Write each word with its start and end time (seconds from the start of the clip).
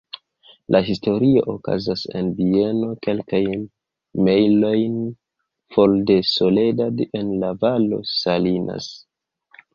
La 0.75 0.79
historio 0.85 1.41
okazas 1.53 2.05
en 2.19 2.31
bieno 2.39 2.89
kelkajn 3.07 3.67
mejlojn 4.29 4.97
for 5.77 5.95
de 6.09 6.17
Soledad 6.33 7.07
en 7.23 7.31
la 7.45 7.55
Valo 7.67 8.03
Salinas. 8.17 8.91